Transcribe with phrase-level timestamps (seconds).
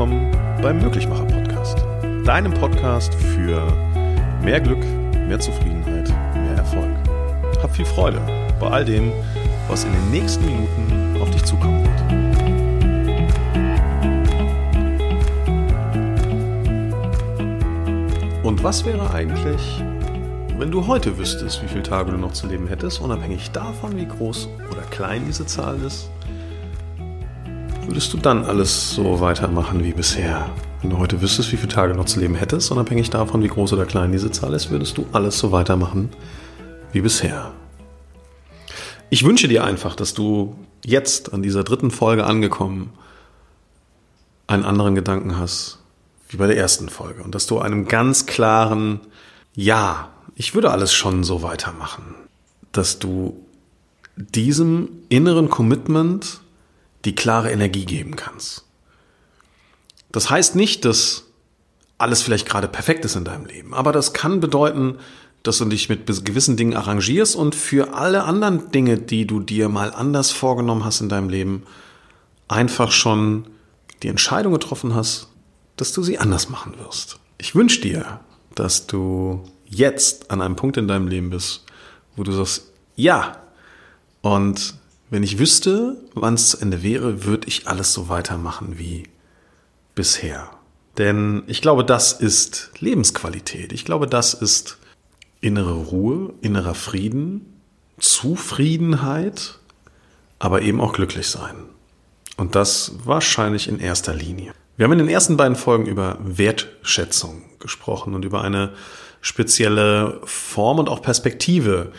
[0.00, 1.76] willkommen beim Möglichmacher Podcast.
[2.24, 3.70] Deinem Podcast für
[4.42, 4.82] mehr Glück,
[5.28, 6.88] mehr Zufriedenheit, mehr Erfolg.
[7.62, 8.18] Hab viel Freude
[8.58, 9.12] bei all dem,
[9.68, 12.00] was in den nächsten Minuten auf dich zukommen wird.
[18.42, 19.84] Und was wäre eigentlich,
[20.56, 24.06] wenn du heute wüsstest, wie viele Tage du noch zu leben hättest, unabhängig davon, wie
[24.06, 26.08] groß oder klein diese Zahl ist?
[27.90, 30.48] Würdest du dann alles so weitermachen wie bisher?
[30.80, 33.72] Wenn du heute wüsstest, wie viele Tage noch zu leben hättest, unabhängig davon, wie groß
[33.72, 36.08] oder klein diese Zahl ist, würdest du alles so weitermachen
[36.92, 37.50] wie bisher.
[39.08, 42.92] Ich wünsche dir einfach, dass du jetzt an dieser dritten Folge angekommen
[44.46, 45.80] einen anderen Gedanken hast
[46.28, 49.00] wie bei der ersten Folge und dass du einem ganz klaren
[49.56, 52.14] Ja ich würde alles schon so weitermachen,
[52.70, 53.44] dass du
[54.16, 56.40] diesem inneren Commitment
[57.04, 58.64] die klare Energie geben kannst.
[60.12, 61.24] Das heißt nicht, dass
[61.98, 64.98] alles vielleicht gerade perfekt ist in deinem Leben, aber das kann bedeuten,
[65.42, 69.68] dass du dich mit gewissen Dingen arrangierst und für alle anderen Dinge, die du dir
[69.68, 71.62] mal anders vorgenommen hast in deinem Leben,
[72.48, 73.46] einfach schon
[74.02, 75.28] die Entscheidung getroffen hast,
[75.76, 77.18] dass du sie anders machen wirst.
[77.38, 78.20] Ich wünsche dir,
[78.54, 81.64] dass du jetzt an einem Punkt in deinem Leben bist,
[82.16, 83.38] wo du sagst, ja,
[84.20, 84.74] und
[85.10, 89.04] wenn ich wüsste, wann es zu Ende wäre, würde ich alles so weitermachen wie
[89.94, 90.50] bisher.
[90.98, 93.72] Denn ich glaube, das ist Lebensqualität.
[93.72, 94.78] Ich glaube, das ist
[95.40, 97.60] innere Ruhe, innerer Frieden,
[97.98, 99.58] Zufriedenheit,
[100.38, 101.56] aber eben auch glücklich sein.
[102.36, 104.52] Und das wahrscheinlich in erster Linie.
[104.76, 108.72] Wir haben in den ersten beiden Folgen über Wertschätzung gesprochen und über eine
[109.20, 111.92] spezielle Form und auch Perspektive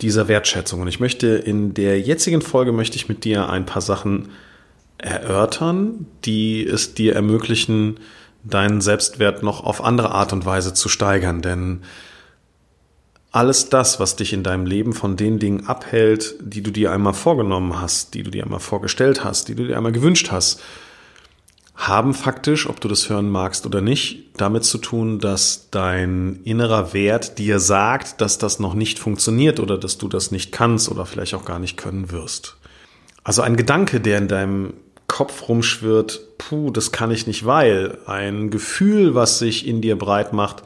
[0.00, 0.80] dieser Wertschätzung.
[0.80, 4.28] Und ich möchte in der jetzigen Folge möchte ich mit dir ein paar Sachen
[4.98, 7.98] erörtern, die es dir ermöglichen,
[8.44, 11.42] deinen Selbstwert noch auf andere Art und Weise zu steigern.
[11.42, 11.82] Denn
[13.32, 17.12] alles das, was dich in deinem Leben von den Dingen abhält, die du dir einmal
[17.12, 20.62] vorgenommen hast, die du dir einmal vorgestellt hast, die du dir einmal gewünscht hast,
[21.76, 26.94] haben faktisch, ob du das hören magst oder nicht, damit zu tun, dass dein innerer
[26.94, 31.04] Wert dir sagt, dass das noch nicht funktioniert oder dass du das nicht kannst oder
[31.04, 32.56] vielleicht auch gar nicht können wirst.
[33.24, 34.72] Also ein Gedanke, der in deinem
[35.06, 40.32] Kopf rumschwirrt, puh, das kann ich nicht, weil ein Gefühl, was sich in dir breit
[40.32, 40.62] macht,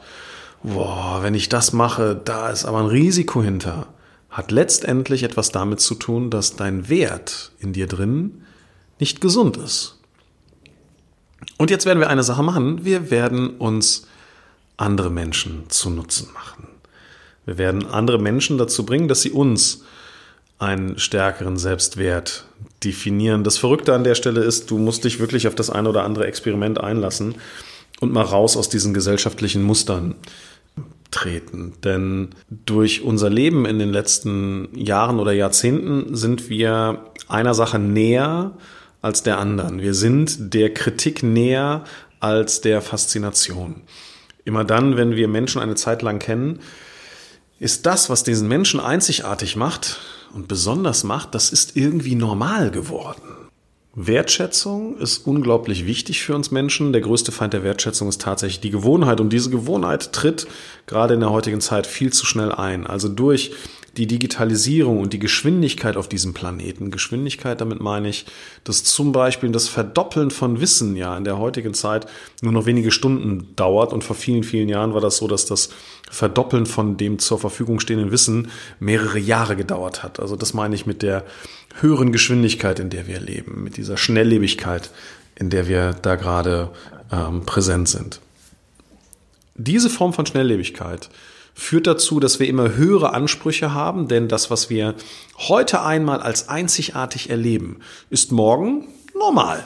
[0.63, 3.87] boah, wenn ich das mache, da ist aber ein Risiko hinter,
[4.29, 8.43] hat letztendlich etwas damit zu tun, dass dein Wert in dir drin
[8.99, 10.00] nicht gesund ist.
[11.61, 12.85] Und jetzt werden wir eine Sache machen.
[12.85, 14.07] Wir werden uns
[14.77, 16.67] andere Menschen zu Nutzen machen.
[17.45, 19.83] Wir werden andere Menschen dazu bringen, dass sie uns
[20.57, 22.45] einen stärkeren Selbstwert
[22.83, 23.43] definieren.
[23.43, 26.25] Das Verrückte an der Stelle ist, du musst dich wirklich auf das eine oder andere
[26.25, 27.35] Experiment einlassen
[27.99, 30.15] und mal raus aus diesen gesellschaftlichen Mustern
[31.11, 31.73] treten.
[31.83, 38.53] Denn durch unser Leben in den letzten Jahren oder Jahrzehnten sind wir einer Sache näher,
[39.01, 39.81] als der anderen.
[39.81, 41.83] Wir sind der Kritik näher
[42.19, 43.81] als der Faszination.
[44.45, 46.59] Immer dann, wenn wir Menschen eine Zeit lang kennen,
[47.59, 49.99] ist das, was diesen Menschen einzigartig macht
[50.33, 53.21] und besonders macht, das ist irgendwie normal geworden.
[53.93, 56.93] Wertschätzung ist unglaublich wichtig für uns Menschen.
[56.93, 59.19] Der größte Feind der Wertschätzung ist tatsächlich die Gewohnheit.
[59.19, 60.47] Und diese Gewohnheit tritt
[60.85, 62.87] gerade in der heutigen Zeit viel zu schnell ein.
[62.87, 63.51] Also durch
[63.97, 66.91] die Digitalisierung und die Geschwindigkeit auf diesem Planeten.
[66.91, 68.25] Geschwindigkeit, damit meine ich,
[68.63, 72.05] dass zum Beispiel das Verdoppeln von Wissen ja in der heutigen Zeit
[72.41, 73.91] nur noch wenige Stunden dauert.
[73.91, 75.71] Und vor vielen, vielen Jahren war das so, dass das
[76.09, 78.49] Verdoppeln von dem zur Verfügung stehenden Wissen
[78.79, 80.21] mehrere Jahre gedauert hat.
[80.21, 81.25] Also das meine ich mit der
[81.81, 84.89] höheren Geschwindigkeit, in der wir leben, mit dieser Schnelllebigkeit,
[85.35, 86.69] in der wir da gerade
[87.11, 88.21] ähm, präsent sind.
[89.55, 91.09] Diese Form von Schnelllebigkeit
[91.53, 94.95] führt dazu, dass wir immer höhere Ansprüche haben, denn das, was wir
[95.37, 99.65] heute einmal als einzigartig erleben, ist morgen normal.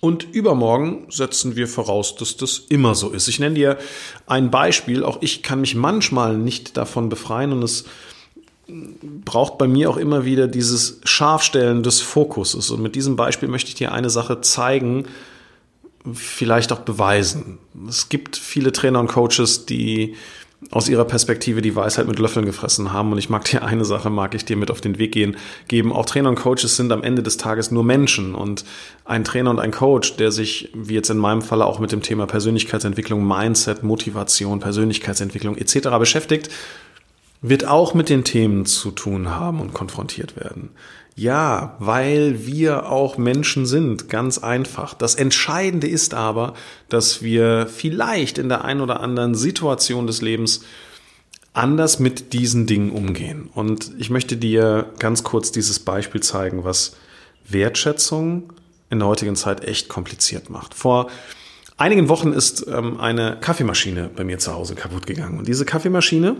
[0.00, 3.28] Und übermorgen setzen wir voraus, dass das immer so ist.
[3.28, 3.78] Ich nenne dir
[4.26, 5.02] ein Beispiel.
[5.02, 7.84] Auch ich kann mich manchmal nicht davon befreien und es
[9.24, 12.70] braucht bei mir auch immer wieder dieses Scharfstellen des Fokuses.
[12.70, 15.06] Und mit diesem Beispiel möchte ich dir eine Sache zeigen,
[16.12, 17.58] vielleicht auch beweisen.
[17.88, 20.14] Es gibt viele Trainer und Coaches, die
[20.70, 23.12] aus ihrer Perspektive die Weisheit mit Löffeln gefressen haben.
[23.12, 25.36] Und ich mag dir eine Sache, mag ich dir mit auf den Weg gehen,
[25.68, 25.92] geben.
[25.92, 28.34] Auch Trainer und Coaches sind am Ende des Tages nur Menschen.
[28.34, 28.64] Und
[29.04, 32.02] ein Trainer und ein Coach, der sich, wie jetzt in meinem Falle auch mit dem
[32.02, 35.88] Thema Persönlichkeitsentwicklung, Mindset, Motivation, Persönlichkeitsentwicklung etc.
[35.98, 36.50] beschäftigt,
[37.42, 40.70] wird auch mit den Themen zu tun haben und konfrontiert werden.
[41.18, 44.92] Ja, weil wir auch Menschen sind, ganz einfach.
[44.92, 46.52] Das Entscheidende ist aber,
[46.90, 50.60] dass wir vielleicht in der einen oder anderen Situation des Lebens
[51.54, 53.48] anders mit diesen Dingen umgehen.
[53.54, 56.96] Und ich möchte dir ganz kurz dieses Beispiel zeigen, was
[57.48, 58.52] Wertschätzung
[58.90, 60.74] in der heutigen Zeit echt kompliziert macht.
[60.74, 61.08] Vor
[61.78, 65.38] einigen Wochen ist ähm, eine Kaffeemaschine bei mir zu Hause kaputt gegangen.
[65.38, 66.36] Und diese Kaffeemaschine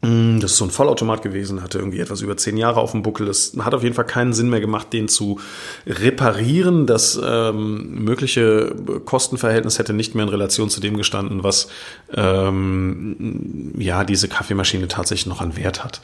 [0.00, 3.26] das ist so ein Vollautomat gewesen, hatte irgendwie etwas über zehn Jahre auf dem Buckel.
[3.26, 5.40] Es hat auf jeden Fall keinen Sinn mehr gemacht, den zu
[5.86, 6.86] reparieren.
[6.86, 11.68] Das ähm, mögliche Kostenverhältnis hätte nicht mehr in Relation zu dem gestanden, was
[12.14, 16.00] ähm, ja diese Kaffeemaschine tatsächlich noch an Wert hat.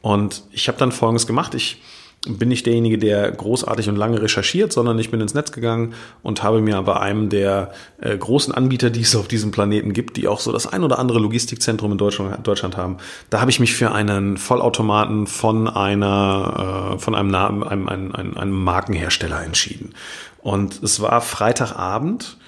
[0.00, 1.54] Und ich habe dann Folgendes gemacht.
[1.54, 1.82] Ich
[2.26, 6.42] bin nicht derjenige, der großartig und lange recherchiert, sondern ich bin ins Netz gegangen und
[6.42, 10.26] habe mir bei einem der äh, großen Anbieter, die es auf diesem Planeten gibt, die
[10.26, 12.96] auch so das ein oder andere Logistikzentrum in Deutschland, Deutschland haben,
[13.30, 18.36] da habe ich mich für einen Vollautomaten von einer, äh, von einem, einem, einem, einem,
[18.36, 19.94] einem Markenhersteller entschieden.
[20.42, 22.38] Und es war Freitagabend,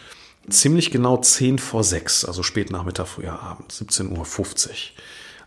[0.49, 4.25] ziemlich genau 10 vor 6, also spät Nachmittag, früher Abend, 17.50 Uhr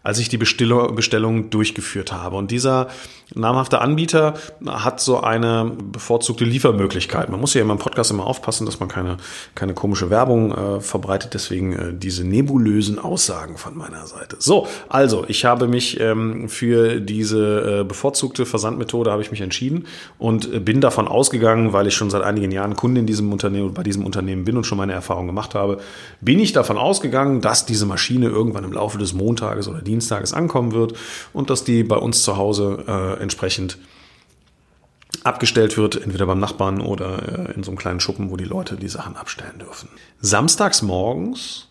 [0.03, 2.37] als ich die Bestellung durchgeführt habe.
[2.37, 2.87] Und dieser
[3.35, 4.33] namhafte Anbieter
[4.65, 7.29] hat so eine bevorzugte Liefermöglichkeit.
[7.29, 9.17] Man muss ja immer im Podcast immer aufpassen, dass man keine,
[9.55, 11.33] keine komische Werbung äh, verbreitet.
[11.33, 14.37] Deswegen äh, diese nebulösen Aussagen von meiner Seite.
[14.39, 19.85] So, also ich habe mich ähm, für diese äh, bevorzugte Versandmethode habe ich mich entschieden
[20.17, 23.73] und äh, bin davon ausgegangen, weil ich schon seit einigen Jahren Kunde in diesem Unternehmen
[23.73, 25.79] bei diesem Unternehmen bin und schon meine Erfahrungen gemacht habe,
[26.21, 30.71] bin ich davon ausgegangen, dass diese Maschine irgendwann im Laufe des Montages oder Dienstages ankommen
[30.71, 30.93] wird
[31.33, 33.77] und dass die bei uns zu Hause äh, entsprechend
[35.23, 38.75] abgestellt wird, entweder beim Nachbarn oder äh, in so einem kleinen Schuppen, wo die Leute
[38.75, 39.89] die Sachen abstellen dürfen.
[40.21, 41.67] Samstags morgens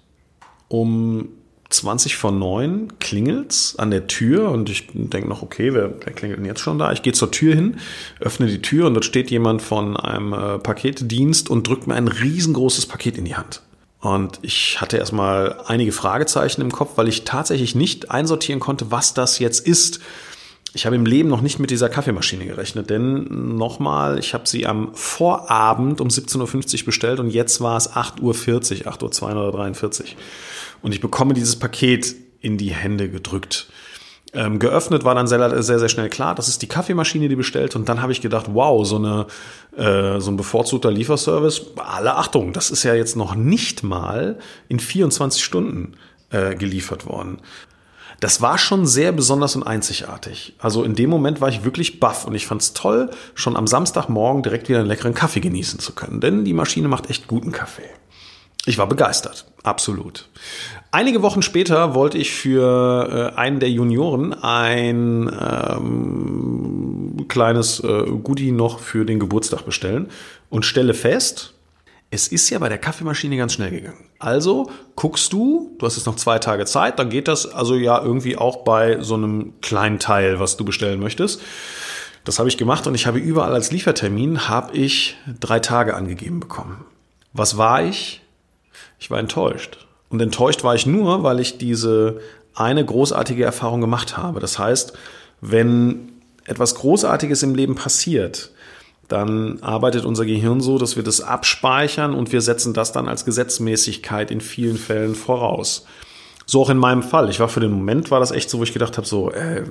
[0.68, 1.28] um
[1.70, 6.38] 20 vor 9 klingelt's an der Tür und ich denke noch, okay, wer, wer klingelt
[6.38, 6.92] denn jetzt schon da?
[6.92, 7.78] Ich gehe zur Tür hin,
[8.20, 12.08] öffne die Tür und dort steht jemand von einem äh, Paketdienst und drückt mir ein
[12.08, 13.62] riesengroßes Paket in die Hand.
[14.00, 19.12] Und ich hatte erstmal einige Fragezeichen im Kopf, weil ich tatsächlich nicht einsortieren konnte, was
[19.14, 20.00] das jetzt ist.
[20.74, 24.66] Ich habe im Leben noch nicht mit dieser Kaffeemaschine gerechnet, denn nochmal, ich habe sie
[24.66, 29.52] am Vorabend um 17.50 Uhr bestellt und jetzt war es 8.40 Uhr, 8.02 Uhr oder
[29.52, 30.16] 43.
[30.82, 33.68] Und ich bekomme dieses Paket in die Hände gedrückt.
[34.34, 37.76] Ähm, geöffnet war dann sehr, sehr, sehr schnell klar, das ist die Kaffeemaschine, die bestellt.
[37.76, 39.26] Und dann habe ich gedacht, wow, so, eine,
[39.76, 44.38] äh, so ein bevorzugter Lieferservice, alle Achtung, das ist ja jetzt noch nicht mal
[44.68, 45.94] in 24 Stunden
[46.30, 47.38] äh, geliefert worden.
[48.20, 50.54] Das war schon sehr besonders und einzigartig.
[50.58, 53.68] Also in dem Moment war ich wirklich baff und ich fand es toll, schon am
[53.68, 56.20] Samstagmorgen direkt wieder einen leckeren Kaffee genießen zu können.
[56.20, 57.88] Denn die Maschine macht echt guten Kaffee.
[58.66, 60.28] Ich war begeistert, absolut.
[60.90, 68.52] Einige Wochen später wollte ich für äh, einen der Junioren ein ähm, kleines äh, Goodie
[68.52, 70.08] noch für den Geburtstag bestellen
[70.48, 71.52] und stelle fest,
[72.10, 74.08] es ist ja bei der Kaffeemaschine ganz schnell gegangen.
[74.18, 78.02] Also guckst du, du hast jetzt noch zwei Tage Zeit, dann geht das also ja
[78.02, 81.42] irgendwie auch bei so einem kleinen Teil, was du bestellen möchtest.
[82.24, 86.40] Das habe ich gemacht und ich habe überall als Liefertermin habe ich drei Tage angegeben
[86.40, 86.84] bekommen.
[87.34, 88.22] Was war ich?
[88.98, 89.87] Ich war enttäuscht.
[90.10, 92.20] Und enttäuscht war ich nur, weil ich diese
[92.54, 94.40] eine großartige Erfahrung gemacht habe.
[94.40, 94.94] Das heißt,
[95.40, 96.12] wenn
[96.44, 98.50] etwas Großartiges im Leben passiert,
[99.06, 103.24] dann arbeitet unser Gehirn so, dass wir das abspeichern und wir setzen das dann als
[103.24, 105.86] Gesetzmäßigkeit in vielen Fällen voraus.
[106.44, 107.28] So auch in meinem Fall.
[107.30, 109.64] Ich war für den Moment, war das echt so, wo ich gedacht habe, so, äh,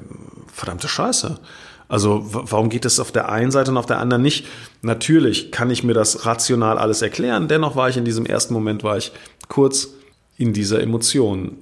[0.51, 1.39] verdammte Scheiße.
[1.87, 4.45] Also warum geht es auf der einen Seite und auf der anderen nicht?
[4.81, 7.47] Natürlich kann ich mir das rational alles erklären.
[7.47, 9.11] Dennoch war ich in diesem ersten Moment, war ich
[9.47, 9.89] kurz
[10.37, 11.57] in dieser Emotion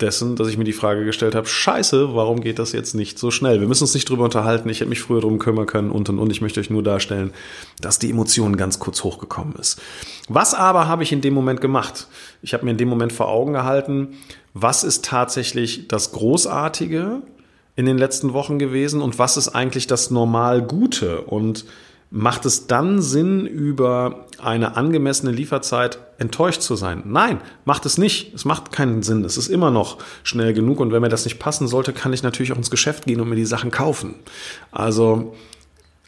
[0.00, 3.30] dessen, dass ich mir die Frage gestellt habe, scheiße, warum geht das jetzt nicht so
[3.30, 3.60] schnell?
[3.60, 6.18] Wir müssen uns nicht drüber unterhalten, ich hätte mich früher drum kümmern können und und
[6.18, 6.30] und.
[6.30, 7.32] Ich möchte euch nur darstellen,
[7.80, 9.80] dass die Emotion ganz kurz hochgekommen ist.
[10.28, 12.08] Was aber habe ich in dem Moment gemacht?
[12.42, 14.08] Ich habe mir in dem Moment vor Augen gehalten,
[14.54, 17.22] was ist tatsächlich das Großartige
[17.76, 21.64] in den letzten Wochen gewesen und was ist eigentlich das normal Gute und
[22.10, 27.04] macht es dann Sinn, über eine angemessene Lieferzeit enttäuscht zu sein?
[27.06, 28.34] Nein, macht es nicht.
[28.34, 29.24] Es macht keinen Sinn.
[29.24, 32.24] Es ist immer noch schnell genug und wenn mir das nicht passen sollte, kann ich
[32.24, 34.16] natürlich auch ins Geschäft gehen und mir die Sachen kaufen.
[34.72, 35.36] Also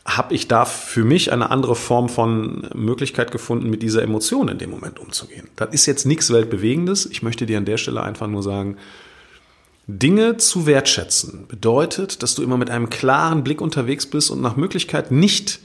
[0.04, 4.58] habe ich da für mich eine andere Form von Möglichkeit gefunden, mit dieser Emotion in
[4.58, 5.48] dem Moment umzugehen.
[5.54, 7.06] Das ist jetzt nichts Weltbewegendes.
[7.06, 8.76] Ich möchte dir an der Stelle einfach nur sagen,
[9.86, 14.56] Dinge zu wertschätzen bedeutet, dass du immer mit einem klaren Blick unterwegs bist und nach
[14.56, 15.60] Möglichkeit nicht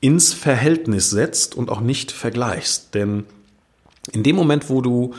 [0.00, 2.94] ins Verhältnis setzt und auch nicht vergleichst.
[2.94, 3.24] Denn
[4.12, 5.14] in dem Moment, wo du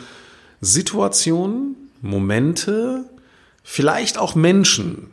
[0.60, 3.04] Situationen, Momente
[3.62, 5.10] vielleicht auch Menschen,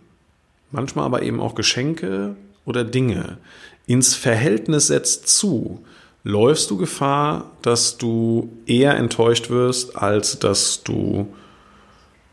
[0.72, 3.38] manchmal aber eben auch Geschenke oder Dinge
[3.86, 5.84] ins Verhältnis setzt zu,
[6.24, 11.34] läufst du Gefahr, dass du eher enttäuscht wirst, als dass du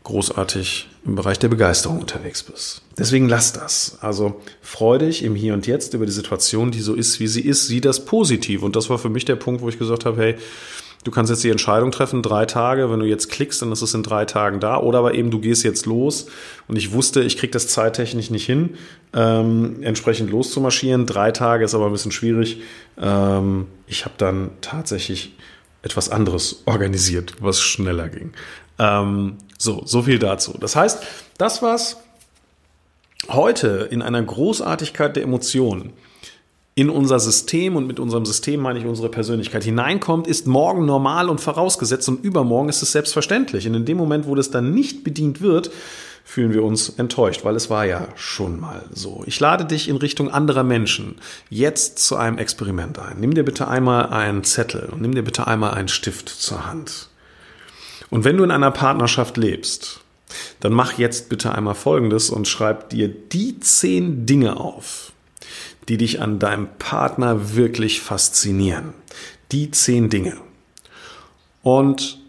[0.03, 2.81] großartig im Bereich der Begeisterung unterwegs bist.
[2.97, 3.97] Deswegen lass das.
[4.01, 7.41] Also freu dich im Hier und Jetzt über die Situation, die so ist, wie sie
[7.41, 7.67] ist.
[7.67, 8.63] Sieh das positiv.
[8.63, 10.35] Und das war für mich der Punkt, wo ich gesagt habe, hey,
[11.03, 13.93] du kannst jetzt die Entscheidung treffen, drei Tage, wenn du jetzt klickst, dann ist es
[13.93, 14.79] in drei Tagen da.
[14.79, 16.25] Oder aber eben, du gehst jetzt los
[16.67, 18.71] und ich wusste, ich krieg das zeittechnisch nicht hin,
[19.13, 21.05] ähm, entsprechend loszumarschieren.
[21.05, 22.61] Drei Tage ist aber ein bisschen schwierig.
[22.99, 25.35] Ähm, ich habe dann tatsächlich
[25.83, 28.31] etwas anderes organisiert, was schneller ging.
[28.77, 30.55] Ähm, so, so viel dazu.
[30.59, 31.03] Das heißt,
[31.37, 31.97] das, was
[33.29, 35.93] heute in einer Großartigkeit der Emotionen
[36.77, 41.29] in unser System und mit unserem System meine ich unsere Persönlichkeit hineinkommt, ist morgen normal
[41.29, 43.65] und vorausgesetzt und übermorgen ist es selbstverständlich.
[43.65, 45.71] Und in dem Moment, wo das dann nicht bedient wird,
[46.25, 49.23] fühlen wir uns enttäuscht, weil es war ja schon mal so.
[49.25, 51.15] Ich lade dich in Richtung anderer Menschen
[51.49, 53.19] jetzt zu einem Experiment ein.
[53.19, 57.09] Nimm dir bitte einmal einen Zettel und nimm dir bitte einmal einen Stift zur Hand.
[58.09, 60.01] Und wenn du in einer Partnerschaft lebst,
[60.59, 65.11] dann mach jetzt bitte einmal Folgendes und schreib dir die zehn Dinge auf,
[65.87, 68.93] die dich an deinem Partner wirklich faszinieren.
[69.51, 70.37] Die zehn Dinge.
[71.61, 72.19] Und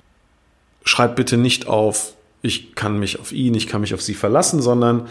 [0.85, 4.63] schreib bitte nicht auf, ich kann mich auf ihn, ich kann mich auf sie verlassen,
[4.63, 5.09] sondern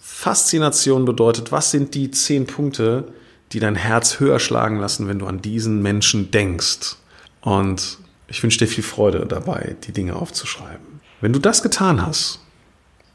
[0.00, 3.12] Faszination bedeutet, was sind die zehn Punkte,
[3.52, 6.96] die dein Herz höher schlagen lassen, wenn du an diesen Menschen denkst.
[7.40, 7.98] Und
[8.32, 11.00] ich wünsche dir viel Freude dabei, die Dinge aufzuschreiben.
[11.20, 12.40] Wenn du das getan hast,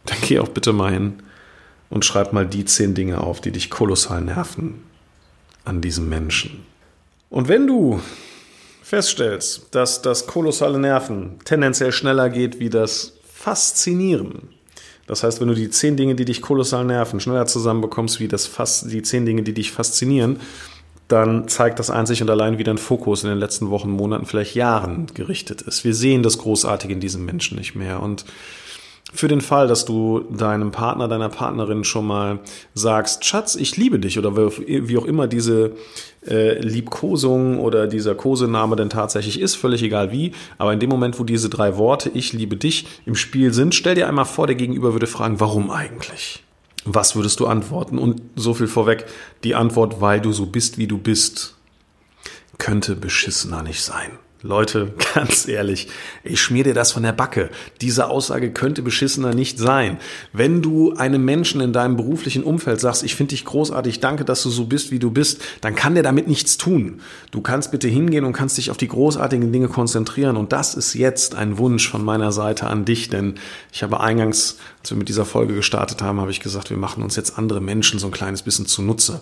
[0.06, 1.24] dann geh auch bitte mal hin
[1.90, 4.84] und schreib mal die zehn Dinge auf, die dich kolossal nerven
[5.66, 6.64] an diesem Menschen.
[7.32, 8.00] Und wenn du
[8.84, 14.50] feststellst, dass das kolossale Nerven tendenziell schneller geht wie das Faszinieren,
[15.08, 18.46] das heißt, wenn du die zehn Dinge, die dich kolossal nerven, schneller zusammenbekommst wie das
[18.46, 20.42] Fas die zehn Dinge, die dich faszinieren,
[21.08, 24.56] dann zeigt das einzig und allein, wie dein Fokus in den letzten Wochen, Monaten, vielleicht
[24.56, 25.84] Jahren gerichtet ist.
[25.84, 28.02] Wir sehen das Großartige in diesem Menschen nicht mehr.
[28.02, 28.26] Und
[29.14, 32.40] für den Fall, dass du deinem Partner, deiner Partnerin schon mal
[32.74, 35.78] sagst, Schatz, ich liebe dich oder wie auch immer diese
[36.28, 41.20] äh, Liebkosung oder dieser Kosename denn tatsächlich ist, völlig egal wie, aber in dem Moment,
[41.20, 44.58] wo diese drei Worte, ich liebe dich, im Spiel sind, stell dir einmal vor, der
[44.58, 46.44] Gegenüber würde fragen, warum eigentlich?
[46.90, 47.98] Was würdest du antworten?
[48.00, 49.06] Und so viel vorweg,
[49.44, 51.56] die Antwort, weil du so bist, wie du bist,
[52.58, 54.12] könnte beschissener nicht sein.
[54.48, 55.90] Leute, ganz ehrlich,
[56.24, 57.50] ich schmier dir das von der Backe.
[57.82, 60.00] Diese Aussage könnte beschissener nicht sein.
[60.32, 64.44] Wenn du einem Menschen in deinem beruflichen Umfeld sagst, ich finde dich großartig, danke, dass
[64.44, 67.02] du so bist, wie du bist, dann kann der damit nichts tun.
[67.32, 70.38] Du kannst bitte hingehen und kannst dich auf die großartigen Dinge konzentrieren.
[70.38, 73.36] Und das ist jetzt ein Wunsch von meiner Seite an dich, denn
[73.74, 77.04] ich habe eingangs, als wir mit dieser Folge gestartet haben, habe ich gesagt, wir machen
[77.04, 79.20] uns jetzt andere Menschen so ein kleines bisschen zunutze.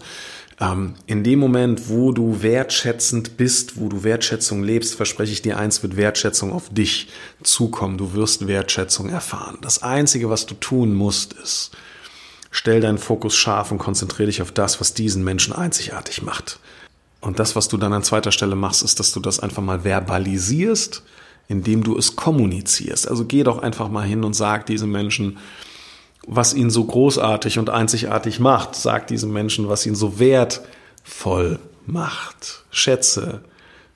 [0.59, 5.57] Ähm, in dem Moment, wo du wertschätzend bist, wo du Wertschätzung lebst, verspreche ich dir
[5.57, 7.09] eins, wird Wertschätzung auf dich
[7.43, 7.97] zukommen.
[7.97, 9.57] Du wirst Wertschätzung erfahren.
[9.61, 11.71] Das Einzige, was du tun musst, ist,
[12.51, 16.59] stell deinen Fokus scharf und konzentriere dich auf das, was diesen Menschen einzigartig macht.
[17.19, 19.81] Und das, was du dann an zweiter Stelle machst, ist, dass du das einfach mal
[19.81, 21.03] verbalisierst,
[21.47, 23.09] indem du es kommunizierst.
[23.09, 25.37] Also geh doch einfach mal hin und sag diesem Menschen,
[26.27, 28.75] was ihn so großartig und einzigartig macht.
[28.75, 32.63] Sag diesem Menschen, was ihn so wertvoll macht.
[32.71, 33.41] Schätze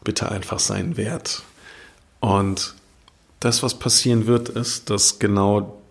[0.03, 1.43] bitte einfach seinen Wert.
[2.19, 2.75] Und
[3.39, 5.81] das, was passieren wird, ist, dass genau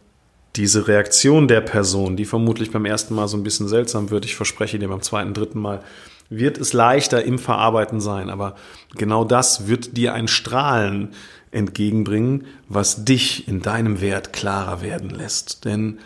[0.57, 4.37] diese Reaktion der Person, die vermutlich beim ersten Mal so ein bisschen seltsam wird, ich
[4.37, 5.83] verspreche dir beim zweiten, dritten Mal,
[6.31, 8.29] wird es leichter im Verarbeiten sein.
[8.29, 8.57] Aber
[8.97, 11.11] genau das wird dir ein Strahlen
[11.51, 15.65] entgegenbringen, was dich in deinem Wert klarer werden lässt.
[15.65, 15.99] Denn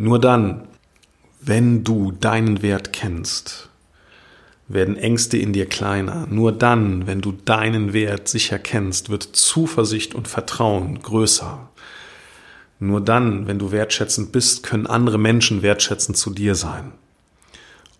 [0.00, 0.66] nur dann,
[1.42, 3.68] wenn du deinen Wert kennst,
[4.66, 6.26] werden Ängste in dir kleiner.
[6.30, 11.68] Nur dann, wenn du deinen Wert sicher kennst, wird Zuversicht und Vertrauen größer.
[12.78, 16.92] Nur dann, wenn du wertschätzend bist, können andere Menschen wertschätzend zu dir sein.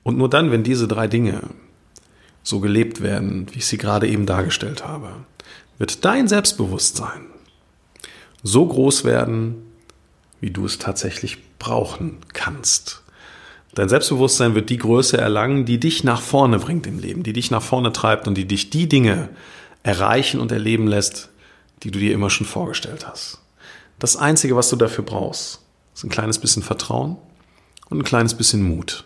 [0.02, 1.42] Und nur dann, wenn diese drei Dinge
[2.42, 5.10] so gelebt werden, wie ich sie gerade eben dargestellt habe,
[5.76, 7.26] wird dein Selbstbewusstsein
[8.42, 9.56] so groß werden,
[10.40, 13.02] wie du es tatsächlich brauchen kannst.
[13.74, 17.52] Dein Selbstbewusstsein wird die Größe erlangen, die dich nach vorne bringt im Leben, die dich
[17.52, 19.28] nach vorne treibt und die dich die Dinge
[19.84, 21.28] erreichen und erleben lässt,
[21.84, 23.38] die du dir immer schon vorgestellt hast.
[24.00, 25.60] Das Einzige, was du dafür brauchst,
[25.94, 27.16] ist ein kleines bisschen Vertrauen
[27.88, 29.04] und ein kleines bisschen Mut.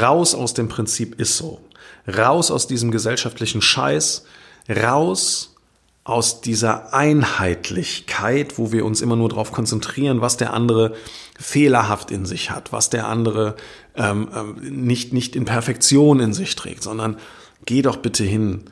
[0.00, 1.60] Raus aus dem Prinzip ist so.
[2.06, 4.24] Raus aus diesem gesellschaftlichen Scheiß.
[4.68, 5.56] Raus
[6.04, 10.94] aus dieser Einheitlichkeit, wo wir uns immer nur darauf konzentrieren, was der andere
[11.38, 13.54] fehlerhaft in sich hat, was der andere
[13.94, 17.18] ähm, ähm, nicht, nicht in Perfektion in sich trägt, sondern
[17.66, 18.64] geh doch bitte hin,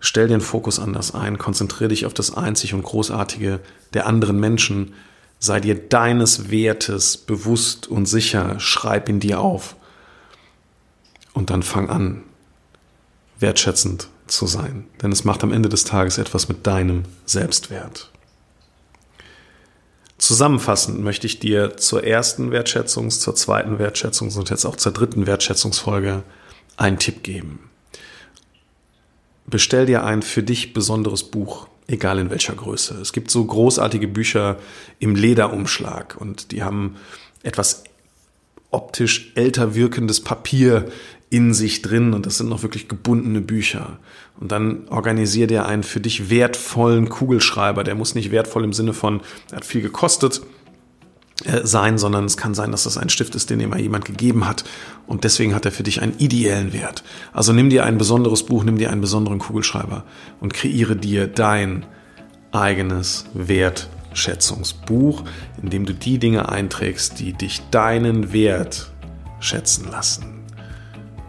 [0.00, 3.60] stell den Fokus anders ein, konzentriere dich auf das Einzig und Großartige
[3.94, 4.94] der anderen Menschen,
[5.38, 9.76] sei dir deines Wertes bewusst und sicher, schreib ihn dir auf
[11.34, 12.24] und dann fang an,
[13.38, 14.86] wertschätzend zu sein.
[15.02, 18.10] Denn es macht am Ende des Tages etwas mit deinem Selbstwert.
[20.18, 25.26] Zusammenfassend möchte ich dir zur ersten Wertschätzungs-, zur zweiten Wertschätzungs- und jetzt auch zur dritten
[25.26, 26.22] Wertschätzungsfolge
[26.76, 27.70] einen Tipp geben.
[29.46, 32.94] Bestell dir ein für dich besonderes Buch, egal in welcher Größe.
[33.00, 34.56] Es gibt so großartige Bücher
[34.98, 36.96] im Lederumschlag und die haben
[37.42, 37.84] etwas
[38.70, 40.90] optisch älter wirkendes Papier
[41.34, 43.98] in sich drin und das sind noch wirklich gebundene Bücher.
[44.38, 47.82] Und dann organisier dir einen für dich wertvollen Kugelschreiber.
[47.82, 50.42] Der muss nicht wertvoll im Sinne von, er hat viel gekostet
[51.44, 54.46] äh, sein, sondern es kann sein, dass das ein Stift ist, den mal jemand gegeben
[54.46, 54.62] hat
[55.08, 57.02] und deswegen hat er für dich einen ideellen Wert.
[57.32, 60.04] Also nimm dir ein besonderes Buch, nimm dir einen besonderen Kugelschreiber
[60.40, 61.84] und kreiere dir dein
[62.52, 65.24] eigenes Wertschätzungsbuch,
[65.60, 68.92] in dem du die Dinge einträgst, die dich deinen Wert
[69.40, 70.33] schätzen lassen.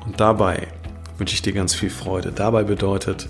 [0.06, 0.68] Und dabei
[1.18, 2.32] wünsche ich dir ganz viel Freude.
[2.32, 3.28] Dabei bedeutet,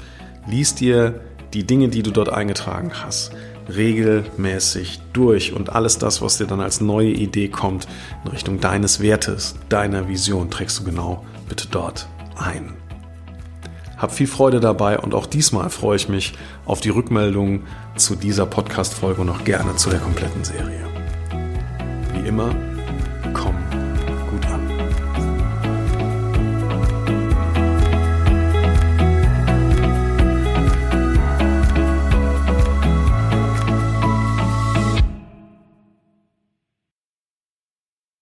[0.47, 1.21] lies dir
[1.53, 3.31] die Dinge, die du dort eingetragen hast,
[3.73, 7.87] regelmäßig durch und alles das, was dir dann als neue Idee kommt,
[8.23, 12.73] in Richtung deines Wertes, deiner Vision, trägst du genau bitte dort ein.
[13.97, 16.33] Hab viel Freude dabei und auch diesmal freue ich mich
[16.65, 17.63] auf die Rückmeldung
[17.95, 20.85] zu dieser Podcast-Folge und auch gerne zu der kompletten Serie.
[22.13, 22.53] Wie immer,